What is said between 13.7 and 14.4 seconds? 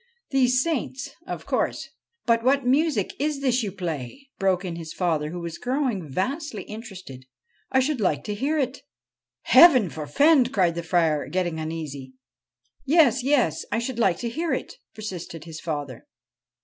I should like to